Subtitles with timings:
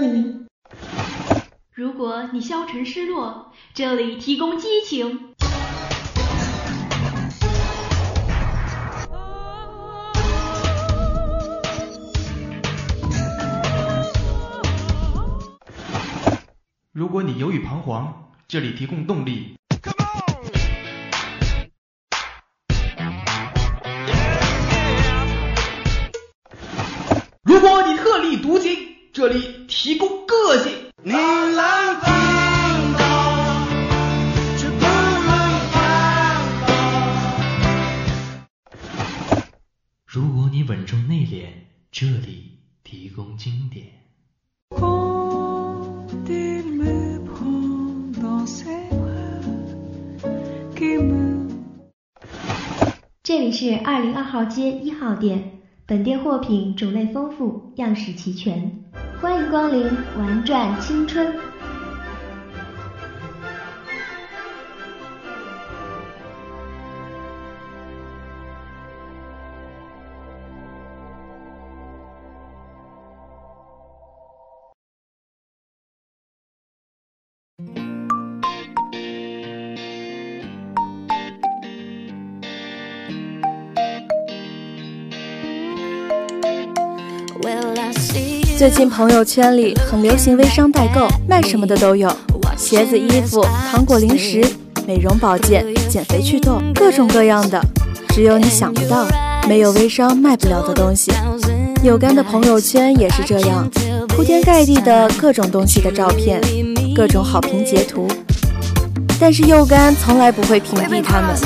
[0.00, 0.46] 你。
[1.72, 5.34] 如果你消沉失落，这里提供激情。
[16.92, 19.55] 如果你犹豫彷徨，这里提供动力。
[29.16, 30.70] 这里提供个性。
[31.02, 32.12] 你来听
[32.98, 33.66] 到，
[34.58, 35.32] 却不能。
[40.04, 41.46] 如果你稳重内敛，
[41.90, 43.86] 这里提供经典。
[53.22, 58.84] 这里是二零二号街一号店，本店货品种类丰富，样式齐全，
[59.20, 61.32] 欢迎光临，玩转青春。
[88.56, 92.10] 最近朋友圈里很流行微商代购，卖什么的都有，
[92.56, 94.42] 鞋子、衣服、糖果、零食、
[94.86, 97.60] 美容保健、减肥祛痘，各种各样的，
[98.14, 99.06] 只有你想不到，
[99.46, 101.12] 没有微商卖不了的东西。
[101.82, 103.68] 有干的朋友圈也是这样，
[104.08, 106.40] 铺天盖地的各种东西的照片，
[106.94, 108.08] 各种好评截图。
[109.20, 111.36] 但是柚干从来不会屏蔽他们，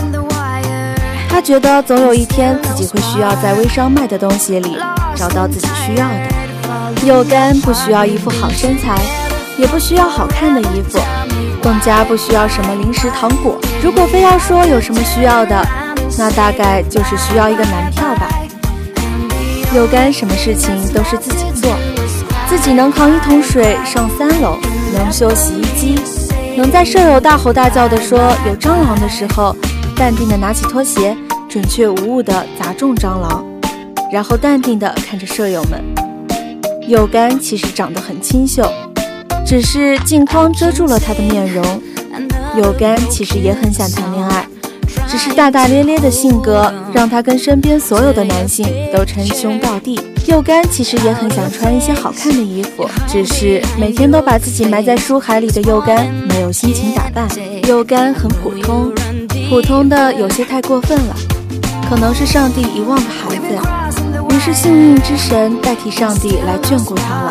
[1.28, 4.76] 他觉得总有一天自己会需要在微商卖的东西里
[5.16, 6.39] 找到自己需要的。
[7.04, 8.96] 又干不需要一副好身材，
[9.58, 10.98] 也不需要好看的衣服，
[11.62, 13.58] 更加不需要什么零食糖果。
[13.82, 15.66] 如果非要说有什么需要的，
[16.18, 18.28] 那大概就是需要一个男票吧。
[19.74, 21.72] 又干什么事情都是自己做，
[22.48, 24.58] 自己能扛一桶水上三楼，
[24.92, 25.94] 能修洗衣机，
[26.56, 29.54] 能在舍友大吼大叫的说有蟑螂的时候，
[29.94, 31.16] 淡定的拿起拖鞋，
[31.48, 33.44] 准确无误的砸中蟑螂，
[34.12, 36.09] 然后淡定的看着舍友们。
[36.90, 38.68] 柚干其实长得很清秀，
[39.46, 41.64] 只是镜框遮住了他的面容。
[42.56, 44.44] 柚干其实也很想谈恋爱，
[45.08, 50.00] 只是大大咧咧的性格让他跟身边所有的男性都称兄道弟。
[50.26, 57.28] 柚干其实也很想穿一些好看的衣服，只是每天都把自己埋在书海里的柚干没有心情打扮。
[57.68, 58.92] 柚干很普通，
[59.48, 61.14] 普通的有些太过分了，
[61.88, 63.79] 可能是上帝遗忘的孩子。
[64.40, 67.30] 于是幸运之神代替上帝来眷顾他了。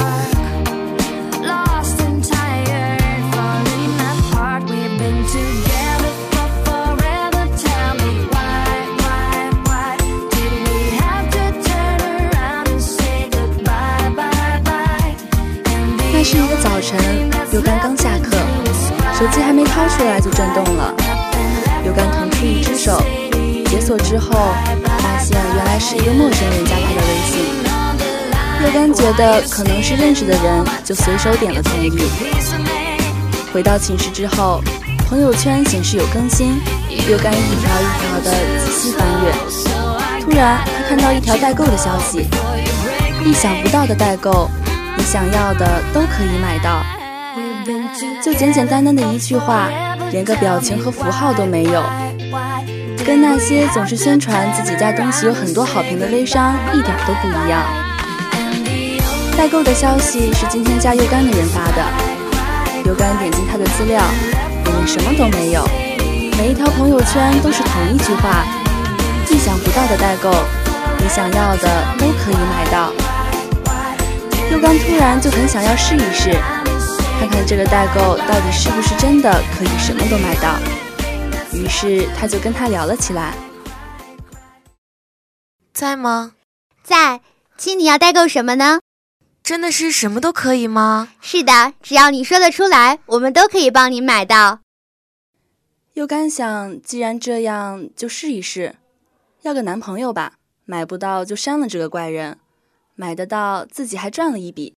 [16.13, 16.99] 那是一个早晨，
[17.51, 18.37] 尤干刚下课，
[19.17, 20.93] 手机还没掏出来就震动了。
[21.83, 23.01] 尤干腾出一只手，
[23.89, 24.53] 解锁之后。
[25.31, 27.43] 原来是一个陌生人加他的微信，
[28.63, 31.91] 柚干觉得可能是认识的人，就随手点了同意。
[33.53, 34.61] 回到寝室之后，
[35.07, 36.59] 朋友圈显示有更新，
[37.09, 39.33] 柚干一条一条的仔细翻阅。
[40.23, 42.27] 突然，他看到一条代购的消息，
[43.25, 44.49] 意想不到的代购，
[44.97, 46.81] 你想要的都可以买到。
[48.23, 49.69] 就简简单单的一句话，
[50.11, 51.83] 连个表情和符号都没有。
[53.05, 57.63] 跟那些总是宣传自己家东西有很多好评的微商一点都不一样。
[59.37, 61.83] 代购的消息是今天加柚干的人发的，
[62.85, 64.01] 柚干点击他的资料，
[64.65, 65.65] 里面什么都没有，
[66.37, 68.43] 每一条朋友圈都是同一句话：
[69.29, 70.29] 意想不到的代购，
[70.99, 72.91] 你想要的都可以买到。
[74.51, 76.31] 柚干突然就很想要试一试，
[77.19, 80.55] 看看这个代购到底是不是真的可以什么都买到。
[81.59, 83.35] 于是他就跟他聊了起来。
[85.73, 86.33] 在吗？
[86.81, 87.21] 在。
[87.57, 88.79] 亲，你要代购什么呢？
[89.43, 91.09] 真的是什么都可以吗？
[91.19, 94.61] 是的，只要你说得出来，我们都可以帮你买到。
[95.95, 98.77] 又干想，既然这样，就试一试，
[99.41, 100.35] 要个男朋友吧。
[100.63, 102.39] 买不到就删了这个怪人，
[102.95, 104.75] 买得到自己还赚了一笔。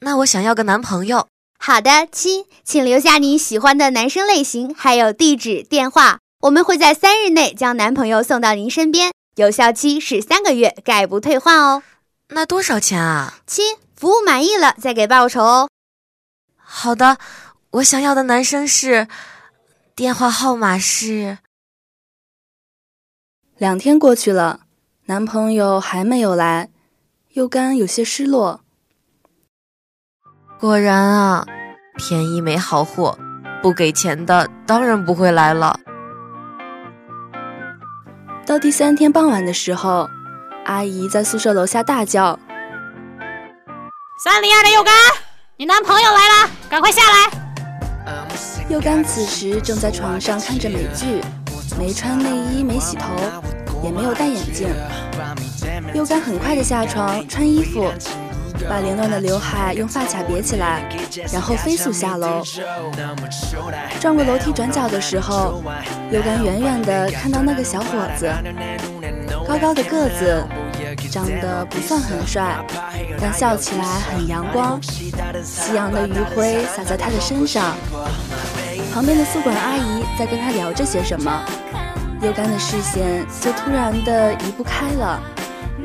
[0.00, 1.28] 那我想要个男朋友。
[1.58, 11.82] 好的，亲，请留下你喜欢的男生类型，还有地址、电话，我们会在三日内将男朋友送到您身边，有效期是三个月，概不退换哦。
[12.28, 13.40] 那多少钱啊？
[13.46, 15.68] 亲，服务满意了再给报酬哦。
[16.56, 17.18] 好的，
[17.70, 19.08] 我想要的男生是，
[19.94, 21.38] 电话号码是。
[23.56, 24.60] 两天过去了，
[25.06, 26.68] 男朋友还没有来，
[27.30, 28.60] 又干有些失落。
[30.58, 31.44] 果然啊，
[31.96, 33.18] 便宜没好货，
[33.62, 35.78] 不给钱的当然不会来了。
[38.46, 40.08] 到第三天傍晚的时候，
[40.64, 42.38] 阿姨在宿舍楼下大叫
[44.24, 44.94] ：“三零二的右干，
[45.58, 47.30] 你男朋友来了，赶快下来！”
[48.70, 51.20] 右干此时正在床上看着美剧，
[51.78, 53.14] 没穿内衣，没洗头，
[53.84, 54.68] 也没有戴眼镜。
[55.92, 57.92] 右干很快的下床穿衣服，
[58.68, 60.88] 把凌乱的刘海用发卡别起来，
[61.32, 62.42] 然后飞速下楼。
[64.00, 65.62] 转过楼梯转角的时候，
[66.10, 67.86] 右干远远的看到那个小伙
[68.16, 68.32] 子，
[69.46, 70.44] 高高的个子，
[71.10, 72.56] 长得不算很帅，
[73.20, 74.80] 但笑起来很阳光。
[75.42, 77.74] 夕阳的余晖洒在他的身上。
[78.92, 81.42] 旁边的宿管阿姨在跟他聊着些什么，
[82.22, 85.20] 右干的视线就突然的移不开了，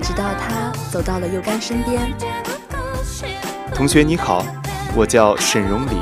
[0.01, 2.13] 直到他走到了右干身边。
[3.81, 4.45] 同学你好，
[4.95, 5.95] 我叫沈荣礼。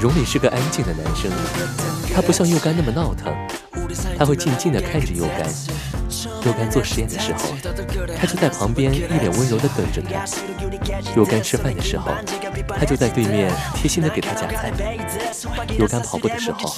[0.00, 1.30] 荣礼是个安静的男生，
[2.14, 3.30] 他不像右干那么闹腾，
[4.18, 5.46] 他会静静的看着右干。
[6.44, 7.54] 右干做实验的时候，
[8.18, 10.24] 他就在旁边一脸温柔的等着他；
[11.16, 12.10] 右干吃饭的时候，
[12.78, 14.70] 他就在对面贴心的给他夹菜；
[15.78, 16.74] 右干跑步的时候，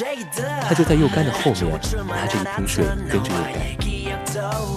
[0.62, 1.64] 他就在右干的后面
[2.06, 3.60] 拿着一瓶水跟着右干。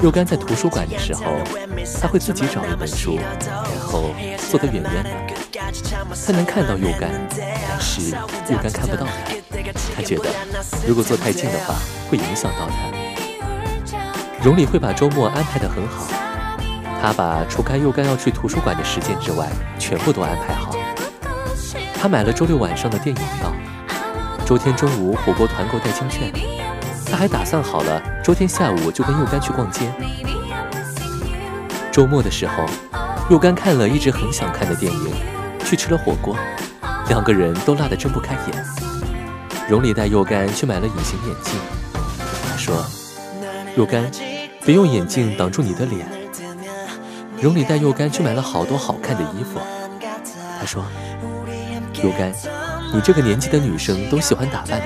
[0.01, 1.24] 右干在图书馆的时候，
[2.01, 4.15] 他会自己找一本书，然后
[4.50, 5.09] 坐得远远的。
[6.25, 9.12] 他能看到右干，但是右干看不到他。
[9.95, 10.30] 他觉得
[10.88, 11.75] 如果坐太近的话，
[12.09, 12.99] 会影响到他。
[14.44, 16.07] 荣里会把周末安排得很好，
[17.01, 19.47] 他把除开右干要去图书馆的时间之外，
[19.77, 20.75] 全部都安排好。
[21.94, 23.53] 他买了周六晚上的电影票，
[24.45, 26.31] 周天中午火锅团购代金券，
[27.09, 29.91] 他还打算好了周天下午就跟右干去逛街。
[31.91, 32.65] 周末的时候，
[33.30, 35.12] 右干看了一直很想看的电影。
[35.65, 36.36] 去吃了火锅，
[37.09, 38.65] 两个人都辣得睁不开眼。
[39.68, 41.59] 荣里带右干去买了隐形眼镜，
[42.50, 42.83] 他说
[43.77, 44.09] ：“右干，
[44.65, 46.07] 别用眼镜挡住你的脸。”
[47.41, 49.59] 荣里带佑干去买了好多好看的衣服，
[50.59, 50.83] 他说
[52.03, 52.33] ：“佑干，
[52.94, 54.85] 你这个年纪的女生都喜欢打扮的，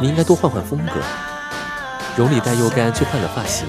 [0.00, 0.92] 你应该多换换风格。”
[2.16, 3.66] 荣里带佑干去换了发型，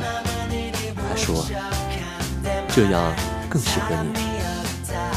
[1.10, 1.44] 他说
[2.70, 3.12] ：“这样
[3.50, 4.20] 更适合你。”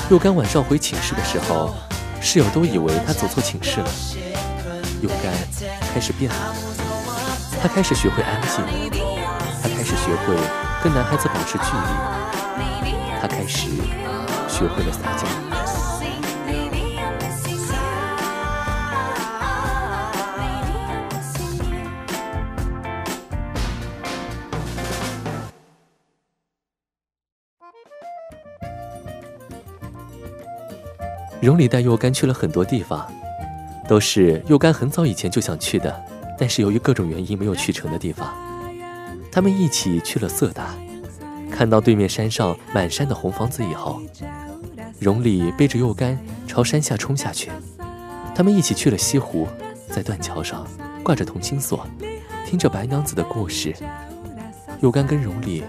[0.08, 1.74] 右干晚上回寝室的时候，
[2.20, 3.90] 室友都以为他走错寝室了。
[5.02, 5.32] 右干
[5.92, 6.54] 开始变了，
[7.60, 8.64] 他开始学会安静，
[9.86, 10.34] 始学会
[10.82, 12.90] 跟男孩子保持距离，
[13.20, 13.68] 他开始
[14.48, 15.28] 学会了撒娇。
[31.40, 33.06] 荣里带右干去了很多地方，
[33.86, 36.05] 都是右干很早以前就想去的，
[36.36, 38.45] 但是由于各种原因没有去成的地方。
[39.36, 40.74] 他们一起去了色达，
[41.50, 44.00] 看到对面山上满山的红房子以后，
[44.98, 47.50] 荣礼背着右干朝山下冲下去。
[48.34, 49.46] 他们一起去了西湖，
[49.90, 50.66] 在断桥上
[51.02, 51.86] 挂着同心锁，
[52.46, 53.76] 听着白娘子的故事。
[54.81, 55.62] 右干跟荣礼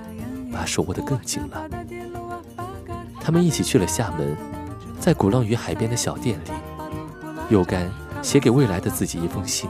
[0.50, 1.69] 把手握得更紧了。
[3.19, 4.33] 他们一起去了厦门。
[4.97, 6.51] 在鼓浪屿海边的小店里，
[7.50, 9.69] 右干写给未来的自己一封信。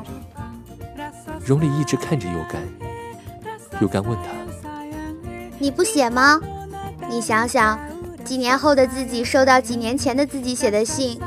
[1.43, 2.61] 荣礼一直看着右干，
[3.81, 4.29] 右干问他
[5.59, 6.39] ：“你不写吗？
[7.09, 7.79] 你想想，
[8.23, 11.19] 几年后的自己收到几年前的自己写的信，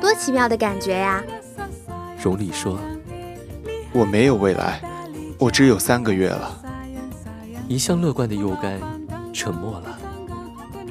[0.00, 1.22] 多奇妙的感觉呀！”
[2.22, 2.78] 荣礼说
[3.92, 4.80] ：“我没有未来，
[5.38, 6.60] 我只有三个月了。”
[7.68, 8.78] 一向乐观的又干
[9.32, 9.98] 沉默了，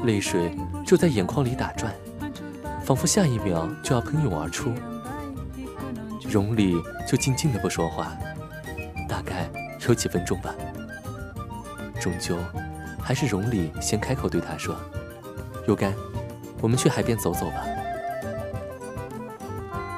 [0.06, 0.56] 泪水
[0.86, 1.94] 就在眼眶里打转。
[2.84, 4.74] 仿佛下一秒就要喷涌而出，
[6.28, 6.76] 荣里
[7.08, 8.12] 就静静的不说话，
[9.08, 9.50] 大概
[9.88, 10.54] 有几分钟吧。
[12.04, 12.38] 终究，
[13.02, 14.76] 还是荣礼先开口对他说
[15.66, 15.94] ：“右干，
[16.60, 17.64] 我们去海边走走吧。”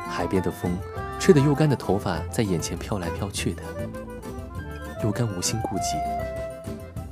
[0.07, 0.77] 海边的风
[1.19, 3.63] 吹得右干的头发在眼前飘来飘去的，
[5.03, 5.97] 右干无心顾及，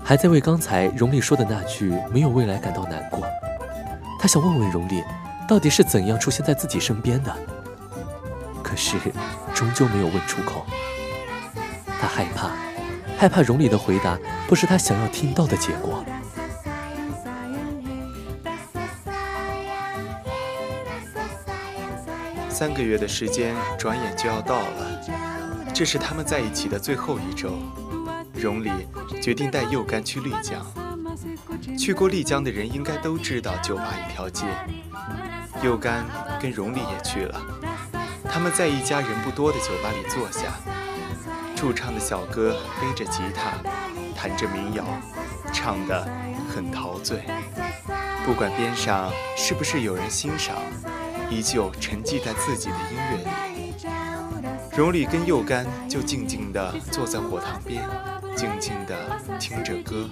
[0.03, 3.25] 还在为刚才荣礼说的那句没有未来感到难过。
[4.19, 5.03] 他想问问荣丽，
[5.47, 7.35] 到底是怎样出现在自己身边的，
[8.61, 8.95] 可是
[9.55, 10.63] 终究没有问出口。
[11.99, 12.51] 他害怕，
[13.23, 16.03] 害怕荣里的回答不是他想要听到的结果。
[22.49, 25.01] 三个月的时间转眼就要到了，
[25.73, 27.53] 这是他们在一起的最后一周。
[28.33, 28.69] 荣里
[29.21, 30.61] 决定带佑干去丽江。
[31.79, 34.43] 去过丽江的人应该都知道酒吧一条街。
[35.63, 36.05] 佑干
[36.41, 37.41] 跟荣里也去了，
[38.29, 40.72] 他们在一家人不多的酒吧里坐下。
[41.55, 43.53] 驻唱的小哥背着吉他，
[44.15, 44.83] 弹着民谣，
[45.53, 46.07] 唱得
[46.53, 47.23] 很陶醉。
[48.25, 50.55] 不管边上是不是有人欣赏。
[51.29, 53.85] 依旧沉寂在自己的音乐里，
[54.77, 57.83] 荣里跟右干就静静地坐在火塘边，
[58.35, 58.95] 静静地
[59.39, 60.07] 听着歌。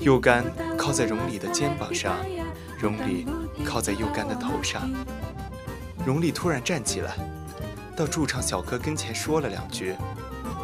[0.00, 0.44] 右干
[0.76, 2.16] 靠在荣里的肩膀上，
[2.76, 3.24] 荣里
[3.64, 4.90] 靠在右干的头上。
[6.04, 7.12] 荣里突然站起来，
[7.94, 9.94] 到驻唱小哥跟前说了两句，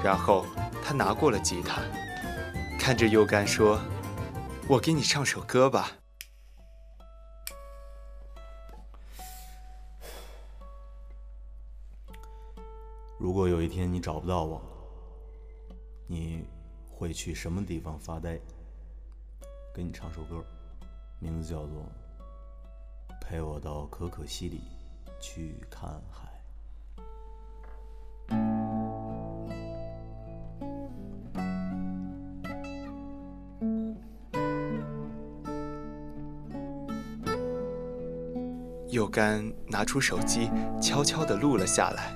[0.02, 0.44] 然后
[0.82, 1.80] 他拿过了吉他，
[2.78, 3.80] 看着佑干说
[4.68, 5.92] ：“我给你唱首歌吧。”
[13.16, 14.60] 如果有一天你找不到我，
[16.08, 16.44] 你
[16.90, 18.36] 会去什么地方发呆？
[19.72, 20.44] 给你唱首歌，
[21.20, 21.86] 名字叫做
[23.20, 24.62] 《陪我到可可西里
[25.20, 26.28] 去看海》。
[39.12, 40.48] 佑干拿出手机，
[40.80, 42.14] 悄悄地录了下来。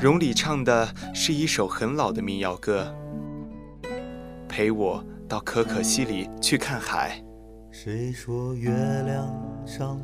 [0.00, 2.94] 荣里唱的是一首很老的民谣歌，
[4.48, 7.20] 《陪我到可可西里去看海》。
[7.76, 9.28] 谁说月亮
[9.66, 10.00] 上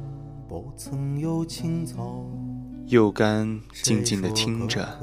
[0.48, 2.26] 不曾有青草？
[2.86, 4.98] 又干静静地听着，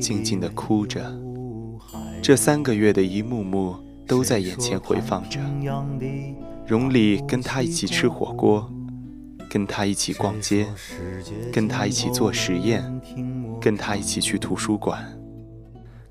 [0.00, 1.12] 静静地哭着，
[2.22, 3.74] 这三个月的一幕幕
[4.06, 5.40] 都在眼前回放着。
[6.64, 8.70] 荣里跟他一起吃火锅，
[9.48, 10.66] 跟他一起逛街，
[11.52, 12.84] 跟他一起做实验。
[13.60, 15.04] 跟他一起去图书馆，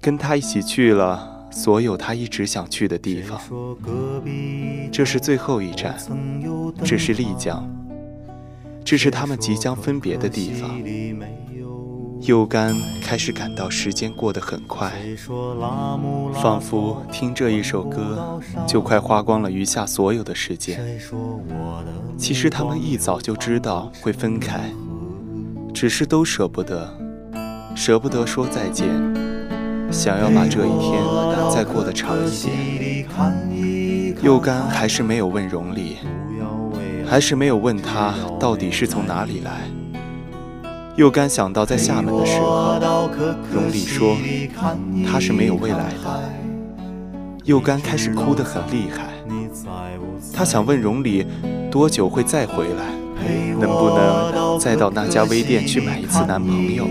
[0.01, 3.39] 跟他一起去了所有他一直想去的地方。
[4.91, 5.97] 这是最后一站，
[6.83, 7.65] 这是丽江，
[8.83, 10.69] 这是他们即将分别的地方。
[12.21, 14.91] 佑干开始感到时间过得很快，
[16.33, 20.99] 仿佛听这一首歌就快花光了余下所有的时间。
[22.17, 24.71] 其实他们一早就知道会分开，
[25.73, 26.89] 只是都舍不得。
[27.75, 28.87] 舍不得说再见，
[29.91, 31.01] 想要把这一天
[31.53, 32.29] 再过得长一
[32.79, 33.07] 点。
[34.23, 35.97] 佑干还是没有问荣丽，
[37.07, 39.69] 还是没有问他到底是从哪里来。
[40.97, 42.73] 又干想到在厦门的时候，
[43.53, 44.17] 荣丽说
[45.05, 46.23] 他是没有未来的。
[47.43, 49.03] 又干开始哭得很厉害，
[50.33, 51.23] 他想问荣里
[51.69, 52.85] 多久会再回来，
[53.59, 56.87] 能不能再到那家微店去买一次男朋友。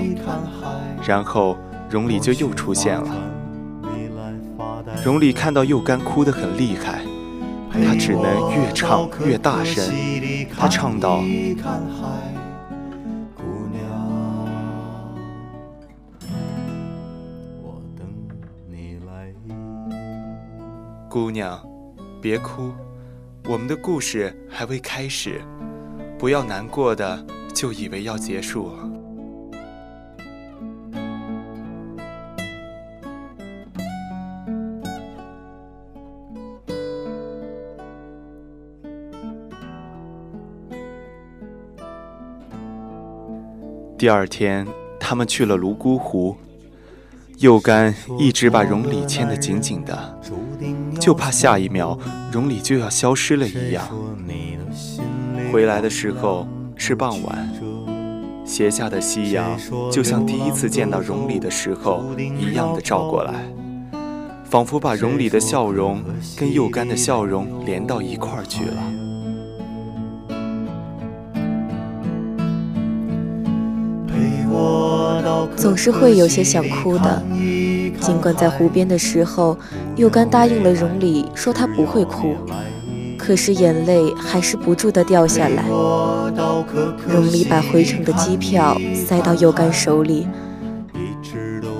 [1.05, 1.57] 然后，
[1.91, 3.09] 荣里就又出现了。
[5.05, 7.01] 荣里看到又干哭得很厉害，
[7.73, 9.85] 他只能越唱越大声。
[10.57, 11.23] 他唱道
[21.17, 21.59] ：“姑娘，
[22.21, 22.71] 别哭，
[23.49, 25.41] 我们的故事还未开始，
[26.19, 28.91] 不要难过的就以为要结束了。”
[43.97, 44.67] 第二天，
[45.01, 46.37] 他们去了泸沽湖。
[47.39, 50.19] 佑干一直把荣里牵得紧紧的，
[50.99, 51.99] 就怕下一秒
[52.33, 53.87] 荣里就要消失了一样。
[55.53, 57.53] 回来的时候是傍晚，
[58.45, 59.51] 斜下的夕阳
[59.93, 63.35] 就像第一次见到荣里的时候一样的照过来，
[64.45, 66.03] 仿佛把荣里的笑容
[66.39, 69.06] 跟佑干的笑容连到一块儿去了。
[75.67, 77.21] 总是会有些想哭的，
[78.01, 79.59] 尽管在湖边的时候，
[79.97, 82.37] 佑干答应了荣里说他不会哭，
[83.19, 85.65] 可是眼泪还是不住的掉下来。
[87.09, 90.29] 荣里把回程的机票塞到佑干手里，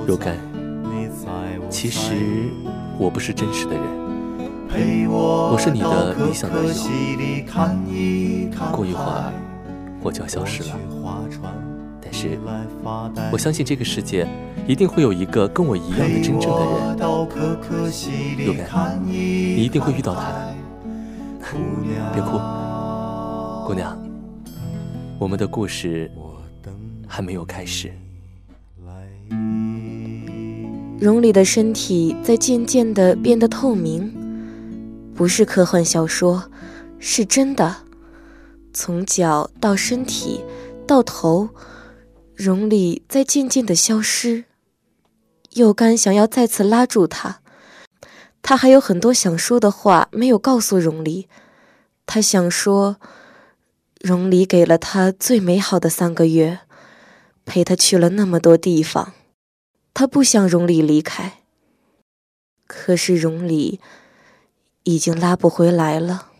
[0.05, 0.35] 佑干，
[1.69, 2.11] 其实
[2.99, 6.73] 我不是真实的人，我是你的理想男友，
[8.69, 9.31] 过一会儿
[10.01, 10.71] 我就要消失了。
[12.09, 12.39] 但是
[13.33, 14.25] 我相信这个世界
[14.65, 20.55] 一定会有一个跟我一样的真正的人，有干，你一定会遇到他的。
[22.13, 22.39] 别哭，
[23.67, 23.97] 姑娘，
[25.19, 26.09] 我们的故事
[27.05, 27.91] 还没有开始。
[30.99, 34.13] 荣里的身体在渐渐的变得透明，
[35.13, 36.45] 不是科幻小说，
[36.99, 37.75] 是真的。
[38.73, 40.41] 从脚到身体
[40.85, 41.49] 到头，
[42.37, 44.45] 荣里在渐渐的消失。
[45.53, 47.41] 又干想要再次拉住他，
[48.43, 51.27] 他还有很多想说的话没有告诉荣里。
[52.05, 52.97] 他想说，
[53.99, 56.59] 荣里给了他最美好的三个月，
[57.43, 59.13] 陪他去了那么多地方。
[59.95, 61.39] 他不想荣里离开，
[62.67, 63.79] 可是荣里
[64.83, 66.33] 已经拉不回来了。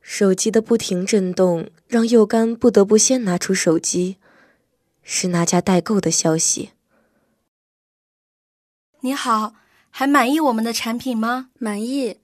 [0.00, 4.16] 手机的不停震动让右干不得不先拿出手机，
[5.02, 6.70] 是那家代购的消息。
[9.00, 9.52] 你好，
[9.90, 11.50] 还满意我们的产品吗？
[11.58, 12.16] 满意。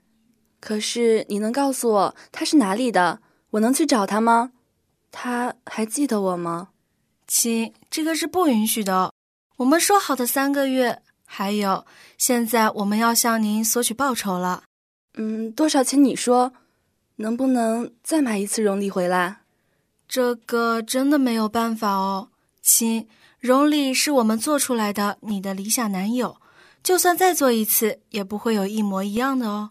[0.58, 3.20] 可是你能告诉我他是哪里的？
[3.50, 4.52] 我能去找他吗？
[5.10, 6.70] 他还记得我吗？
[7.26, 9.12] 亲，这个是不允许的。
[9.58, 11.84] 我们说好的三个月，还有，
[12.16, 14.62] 现在我们要向您索取报酬了。
[15.18, 16.02] 嗯，多少钱？
[16.02, 16.54] 你说，
[17.16, 19.42] 能不能再买一次荣里回来？
[20.08, 22.30] 这个真的没有办法哦，
[22.62, 23.06] 亲。
[23.38, 26.38] 荣里是我们做出来的，你的理想男友，
[26.82, 29.70] 就算再做一次，也不会有一模一样的哦。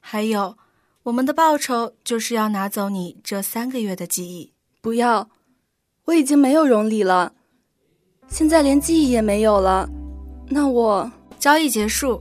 [0.00, 0.56] 还有，
[1.04, 4.52] 我们的报酬就是要拿走你这三个月的记忆。
[4.80, 5.28] 不要，
[6.06, 7.34] 我已经没有荣里了。
[8.28, 9.88] 现在连记忆也没有了，
[10.48, 12.20] 那我交易结束，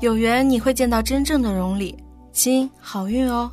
[0.00, 1.96] 有缘你会见到真正的荣里，
[2.32, 3.50] 亲，好运哦。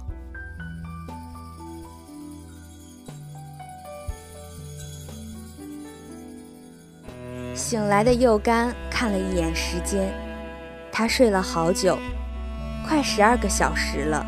[7.59, 10.13] 醒来的右干看了一眼时间，
[10.93, 12.00] 他睡了好久，
[12.87, 14.25] 快十二个小时了。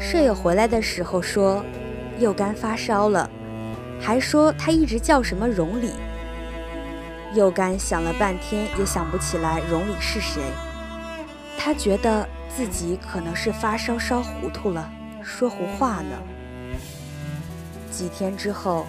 [0.00, 1.62] 舍友回来的时候说，
[2.18, 3.28] 右干发烧了，
[4.00, 5.92] 还说他一直叫什么荣里。
[7.34, 10.42] 右干想了半天，也想不起来荣里是谁。
[11.58, 14.90] 他觉得自己可能是发烧烧糊涂了，
[15.22, 16.16] 说胡话呢。
[17.90, 18.86] 几天之后，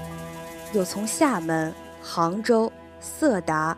[0.72, 3.78] 有从厦门、杭州、色达，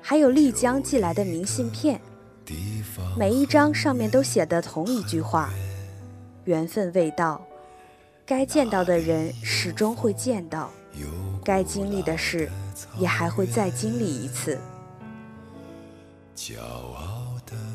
[0.00, 2.00] 还有丽江寄来的明信片，
[3.16, 5.50] 每一张上面都写的同一句话：
[6.44, 7.40] 缘分未到，
[8.24, 10.70] 该见到的人始终会见到，
[11.44, 12.50] 该经历的事。
[12.98, 14.58] 也还会再经历一次。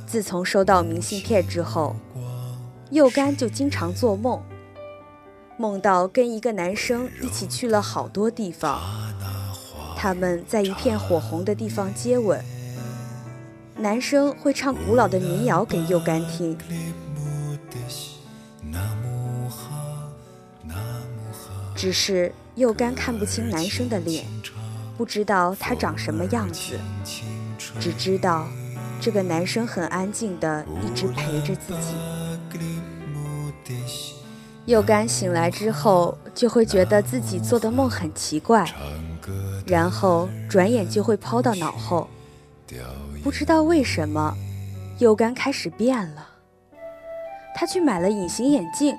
[0.08, 1.96] 自从收到明信片之后，
[2.90, 4.42] 右干就经常做梦，
[5.58, 8.82] 梦到跟一个男生一起去了好多地方，
[10.06, 12.40] 他们在一片火红的地方接吻，
[13.76, 16.56] 男生会唱古老的民谣给右干听，
[21.76, 24.24] 只是右干看不清男生的脸。
[24.96, 26.80] 不知道他长什么样子，
[27.80, 28.48] 只知道
[29.02, 31.96] 这个男生很安静的一直陪着自己。
[34.66, 38.66] 又干醒来之后，就会觉得自己做的梦很奇怪，
[39.68, 42.08] 然后转眼就会抛到脑后。
[43.24, 44.36] 不知道为什么，
[45.00, 46.30] 又干开始变了。
[47.56, 48.98] 他去买了隐形眼镜，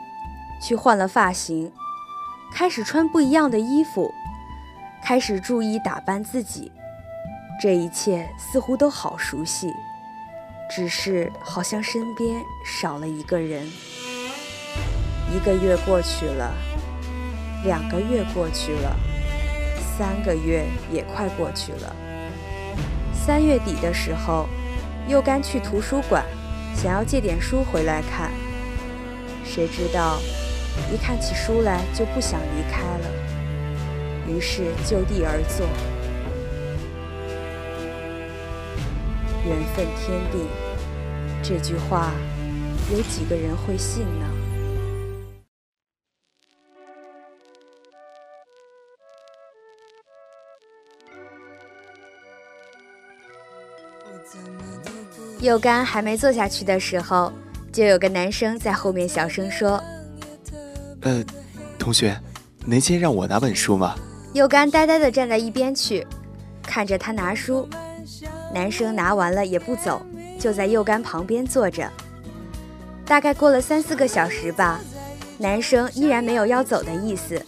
[0.62, 1.70] 去换了发型，
[2.54, 4.10] 开始穿不一样的衣服。
[5.04, 6.72] 开始注意打扮自己，
[7.60, 9.72] 这一切似乎都好熟悉，
[10.70, 13.70] 只是好像身边少了一个人。
[15.34, 16.54] 一个月过去了，
[17.64, 18.96] 两个月过去了，
[19.96, 21.94] 三个月也快过去了。
[23.12, 24.48] 三月底的时候，
[25.08, 26.24] 又干去图书馆，
[26.76, 28.30] 想要借点书回来看，
[29.44, 30.20] 谁知道
[30.92, 33.10] 一看起书来就不想离开了。
[34.28, 35.66] 于是就地而坐。
[39.44, 40.38] 缘分天地，
[41.42, 42.12] 这句话
[42.92, 44.35] 有几个人会信呢？
[55.40, 57.32] 右干还没坐下去的时候，
[57.72, 59.82] 就有个男生在后面小声说
[61.02, 61.24] ：“呃，
[61.78, 62.18] 同学，
[62.64, 63.94] 能先让我拿本书吗？”
[64.32, 66.06] 右干呆呆地站在一边去，
[66.62, 67.68] 看着他拿书。
[68.52, 70.00] 男生拿完了也不走，
[70.38, 71.90] 就在右干旁边坐着。
[73.04, 74.80] 大概过了三四个小时吧，
[75.38, 77.40] 男生依然没有要走的意思。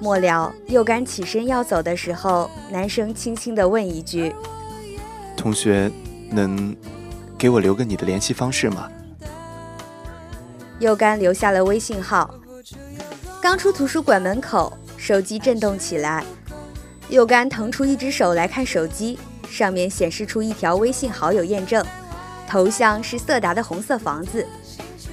[0.00, 4.32] 末了，右干起身要走的时候，男生轻轻地问一句
[5.36, 5.90] ：“同学，
[6.30, 6.76] 能
[7.38, 8.90] 给我留个你的联系方式吗？”
[10.80, 12.34] 右干留下了微信号。
[13.40, 16.24] 刚出图书馆门口，手机震动起来。
[17.08, 21.84] 右干腾出一只手来看手机，上面显示出一条微信好友验证，
[22.46, 24.46] 头像是色达的红色房子。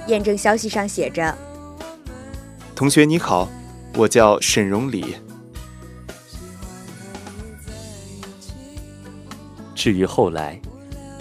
[0.07, 1.35] 验证消息上写着
[2.75, 3.47] ：“同学你好，
[3.95, 5.15] 我叫沈荣礼。”
[9.73, 10.59] 至于后来，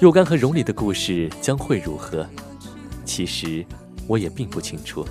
[0.00, 2.28] 右干和荣礼的故事将会如何，
[3.04, 3.64] 其实
[4.06, 5.06] 我也并不清楚。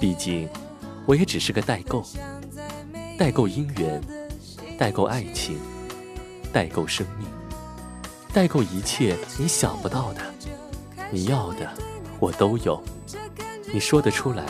[0.00, 0.48] 毕竟，
[1.04, 2.02] 我也只是个代购，
[3.18, 4.00] 代购姻缘，
[4.78, 5.58] 代购爱情，
[6.52, 7.26] 代购生命，
[8.32, 10.20] 代购一切你想不到的，
[11.10, 11.68] 你要的。
[12.18, 12.80] 我都有，
[13.72, 14.44] 你说得出来，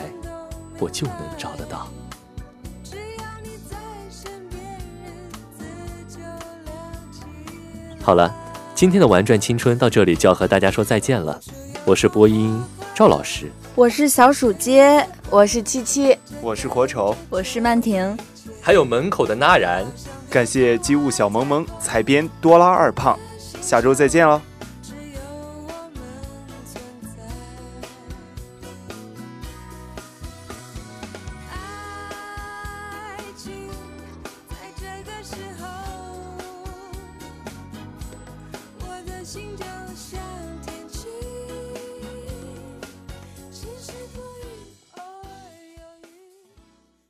[0.78, 1.88] 我就能找得到。
[8.02, 8.34] 好了，
[8.82, 11.38] 今天的玩转青春到这里就要和大家说再见了。
[11.84, 12.60] 我是播音
[12.92, 18.18] 赵老师，我是小鼠街，我是七七，我是火丑，我是曼婷，
[18.60, 19.86] 还有门口的那然。
[20.28, 23.16] 感谢机务小萌萌、采编多拉二胖，
[23.60, 24.40] 下周再见喽。